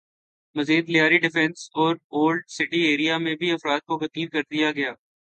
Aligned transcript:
مزید 0.55 0.89
لیاری 0.89 1.17
ڈیفنس 1.17 1.69
اور 1.75 1.95
old 2.09 2.41
city 2.49 2.81
area 2.81 3.17
میں 3.17 3.35
بھی 3.35 3.51
افراد 3.51 3.79
کو 3.79 3.97
قتل 3.97 4.27
کر 4.27 4.41
دیا 4.51 4.71
گیا 4.71 4.91